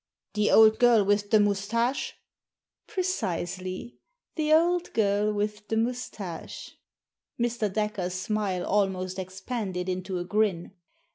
"The 0.33 0.49
old 0.49 0.79
girl 0.79 1.05
with 1.05 1.29
the 1.29 1.39
moustache?" 1.39 2.15
* 2.53 2.87
Precisely— 2.91 3.99
the 4.35 4.51
old 4.51 4.91
girl 4.93 5.31
with 5.31 5.67
the 5.67 5.77
moustache." 5.77 6.75
Mr. 7.39 7.71
Dacre's 7.71 8.15
smile 8.15 8.65
almost 8.65 9.19
expanded 9.19 9.87
into 9.87 10.17
a 10.17 10.25
grin. 10.25 10.71